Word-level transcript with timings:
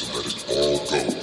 to 0.00 0.16
let 0.16 0.26
it 0.26 0.44
all 0.48 0.78
go. 0.86 1.19